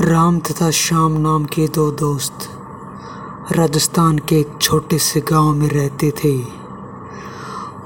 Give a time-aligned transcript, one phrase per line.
[0.00, 2.48] राम तथा श्याम नाम के दो दोस्त
[3.52, 6.44] राजस्थान के एक छोटे से गाँव में रहते थे।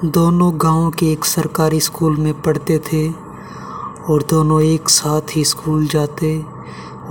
[0.05, 3.11] दोनों गाँव के एक सरकारी स्कूल में पढ़ते थे
[4.09, 6.47] और दोनों एक साथ ही स्कूल जाते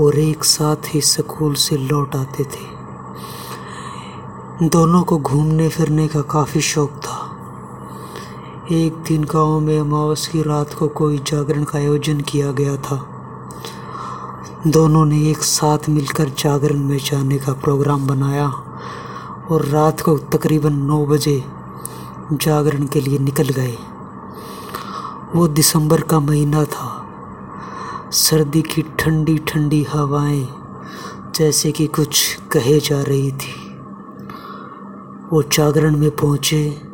[0.01, 2.75] और एक साथ ही स्कूल से लौट आते थे।
[4.67, 7.34] दोनों को घूमने फिरने का काफ़ी शौक था।
[8.71, 13.09] एक दिन गाँव में अमावस की रात को कोई जागरण का आयोजन किया गया था।
[14.67, 18.47] दोनों ने एक साथ मिलकर जागरण में जाने का प्रोग्राम बनाया
[19.51, 21.43] और रात को तकरीबन नौ बजे
[22.31, 23.77] जागरण के लिए निकल गए।
[25.35, 27.07] वो दिसंबर का महीना था।
[28.11, 30.49] सर्दी की ठंडी ठंडी हवाएँ
[31.35, 33.77] जैसे कि कुछ कहे जा रही थी।
[35.33, 36.84] वो जागरण में पहुँचे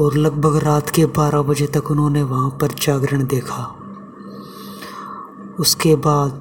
[0.00, 3.76] और लगभग रात के बारह बजे तक उन्होंने वहाँ पर जागरण देखा।
[5.58, 6.40] उसके बाद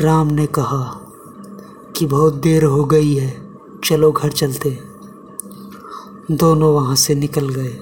[0.00, 1.00] राम ने कहा
[1.96, 4.78] कि बहुत देर हो गई है, चलो घर चलते।
[6.30, 7.78] दोनों वहाँ से निकल गए।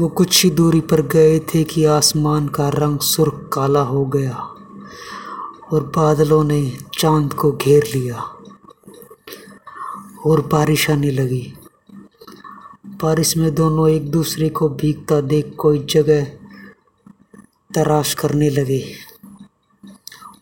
[0.00, 4.48] वो कुछ ही दूरी पर गए थे कि आसमान का रंग सुर्ख काला हो गया
[5.72, 8.22] और बादलों ने चाँद को घेर लिया
[10.26, 11.54] और बारिश आने लगी।
[13.02, 16.24] बारिश में दोनों एक दूसरे को भीगता देख कोई जगह
[17.74, 18.92] तराश करने लगे।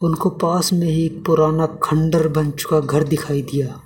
[0.02, 3.80] उनको पास में ही एक पुराना खंडर बन चुका घर दिखाई दिया।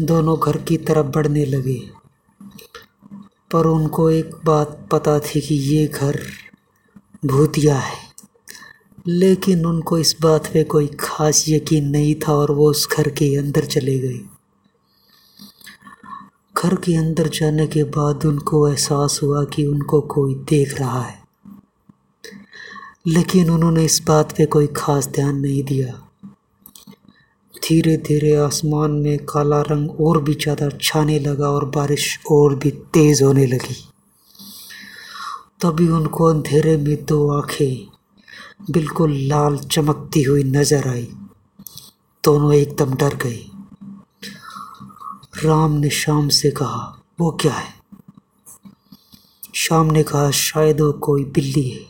[0.00, 1.90] दोनों घर की तरफ़ बढ़ने लगे।
[3.52, 6.20] पर उनको एक बात पता थी कि ये घर
[7.26, 8.06] भूतिया है।
[9.08, 13.36] लेकिन उनको इस बात पे कोई ख़ास यकीन नहीं था और वो उस घर के
[13.36, 14.35] अंदर चले गए।
[16.58, 21.18] घर के अंदर जाने के बाद उनको एहसास हुआ कि उनको कोई देख रहा है।
[23.06, 25.92] लेकिन उन्होंने इस बात पे कोई ख़ास ध्यान नहीं दिया।
[27.54, 32.70] धीरे धीरे आसमान में काला रंग और भी ज़्यादा छाने लगा और बारिश और भी
[32.94, 33.76] तेज़ होने लगी।
[35.60, 37.86] तभी उनको अंधेरे में दो आँखें
[38.70, 41.08] बिल्कुल लाल चमकती हुई नज़र आई।
[42.24, 43.38] दोनों एकदम डर गए।
[45.44, 47.74] राम ने शाम से कहा, वो क्या है?
[49.54, 51.86] शाम ने कहा, शायद वो कोई बिल्ली है।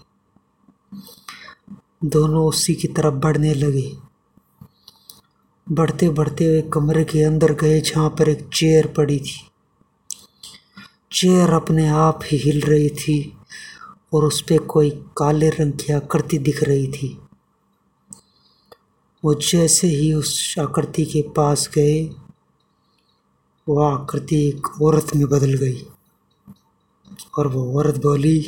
[2.05, 3.97] दोनों उसी की तरफ़ बढ़ने लगे।
[5.71, 9.51] बढ़ते बढ़ते हुए कमरे के अंदर गए, जहाँ पर एक चेयर पड़ी थी।
[11.13, 13.37] चेयर अपने आप ही हिल रही थी
[14.13, 17.19] और उस पर कोई काले रंग की आकृति दिख रही थी।
[19.25, 22.11] वो जैसे ही उस आकृति के पास गए
[23.69, 25.87] वह आकृति एक औरत में बदल गई
[27.39, 28.41] और वो औरत बोली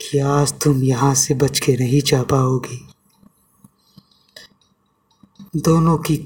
[0.00, 2.88] कि आज तुम यहाँ से बच के नहीं जा पाओगी।
[5.56, 6.16] दोनों की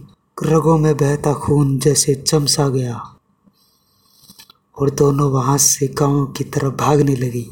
[0.45, 3.17] रगों में बहता खून जैसे चमसा गया
[4.79, 7.51] और दोनों वहाँ से गाँव की तरफ़ भागने लगी।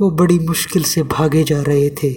[0.00, 2.12] वो बड़ी मुश्किल से भागे जा रहे थे।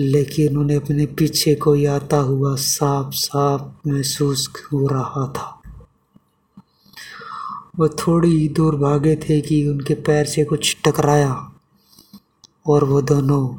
[0.00, 5.62] लेकिन उन्हें अपने पीछे कोई आता हुआ साफ़ साफ़ महसूस हो रहा था।
[7.78, 11.52] वो थोड़ी दूर भागे थे कि उनके पैर से कुछ टकराया
[12.66, 13.56] और वो दोनों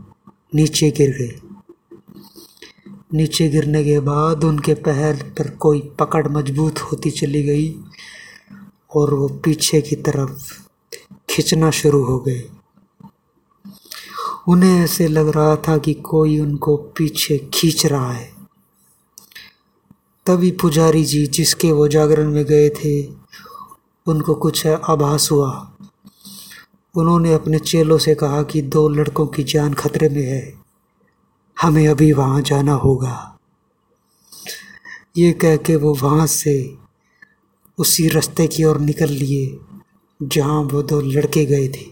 [0.55, 1.39] नीचे गिर गए।
[3.13, 7.75] नीचे गिरने के बाद उनके पैर पर कोई पकड़ मज़बूत होती चली गई
[8.95, 10.53] और वो पीछे की तरफ़
[11.29, 12.43] खींचना शुरू हो गए।
[14.49, 18.31] उन्हें ऐसे लग रहा था कि कोई उनको पीछे खींच रहा है।
[20.25, 23.03] तभी पुजारी जी जिसके वो जागरण में गए थे,
[24.07, 25.75] उनको कुछ आभास हुआ।
[26.95, 30.53] उन्होंने अपने चेलों से कहा कि दो लड़कों की जान खतरे में है,
[31.61, 33.37] हमें अभी वहाँ जाना होगा।
[35.17, 36.75] ये कह के वो वहाँ से
[37.77, 39.59] उसी रास्ते की ओर निकल लिए,
[40.23, 41.85] जहाँ वो दो लड़के गए थे,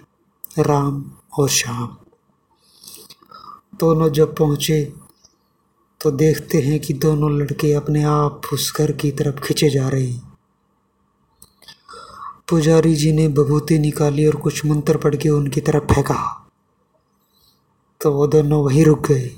[0.60, 1.98] राम और श्याम।
[3.80, 4.94] दोनों जब पहुँचे
[6.02, 10.08] तो देखते हैं कि दोनों लड़के अपने आप उस घर की तरफ़ खींचे जा रहे
[10.08, 10.38] हैं।
[12.50, 16.50] पुजारी जी ने बभूति निकाली और कुछ मंत्र पढ़ के उनकी तरफ़ फेंका।
[18.02, 19.32] तो वो दोनों वहीं रुक गए।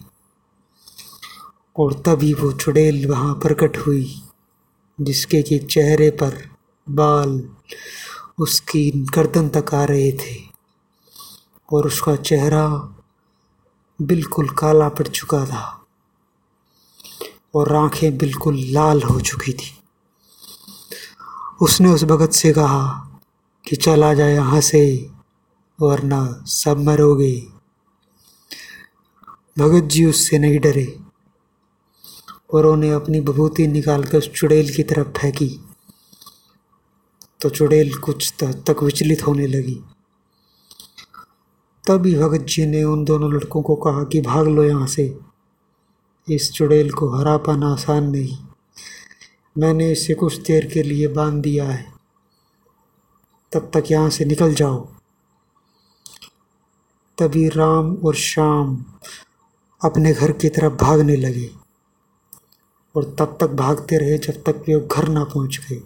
[1.79, 4.21] और तभी वो चुड़ैल वहाँ प्रकट हुई,
[5.01, 6.49] जिसके कि चेहरे पर
[6.89, 7.49] बाल
[8.39, 10.49] उसकी गर्दन तक आ रहे थे।
[11.73, 12.95] और उसका चेहरा
[14.01, 15.85] बिल्कुल काला पड़ चुका था
[17.55, 19.79] और आँखें बिल्कुल लाल हो चुकी थी।
[21.61, 23.11] उसने उस भगत से कहा
[23.67, 25.09] कि चला जाए यहाँ से,
[25.81, 27.47] वरना सब मरोगे।
[29.59, 30.99] भगत जी उससे नहीं डरे
[32.53, 35.65] और उन्हें अपनी विभूति निकाल कर उस चुड़ैल की तरफ़ फेंकी।
[37.41, 39.83] तो चुड़ैल कुछ तक विचलित होने लगी।
[41.89, 45.19] तभी भगत जी ने उन दोनों लड़कों को कहा कि भाग लो यहाँ से।
[46.31, 48.37] इस चुड़ैल को हरा पाना आसान नहीं।
[49.57, 51.93] मैंने इसे कुछ देर के लिए बाँध दिया है।
[53.51, 54.87] तब तक यहाँ से निकल जाओ।
[57.17, 58.85] तभी राम और श्याम
[59.83, 61.51] अपने घर की तरफ़ भागने लगे
[62.95, 65.81] और तब तक भागते रहे जब तक वे घर ना पहुँच गए।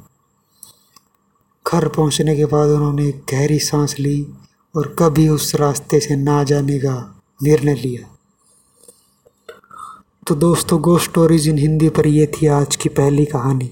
[1.68, 4.28] घर पहुँचने के बाद उन्होंने गहरी सांस ली
[4.76, 8.16] और कभी उस रास्ते से ना जाने का निर्णय लिया।
[10.28, 13.72] तो दोस्तों गो स्टोरीज इन हिंदी पर ये थी आज की पहली कहानी।